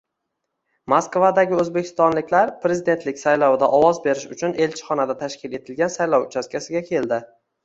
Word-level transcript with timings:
Moskvadagi 0.93 1.59
o‘zbekistonliklar 1.63 2.53
prezidentlik 2.63 3.21
saylovida 3.25 3.69
ovoz 3.81 4.01
berish 4.07 4.25
uchun 4.37 4.57
elchixonada 4.67 5.19
tashkil 5.21 5.55
etilgan 5.61 5.95
saylov 5.99 6.27
uchastkasiga 6.31 6.85
keldi 6.91 7.23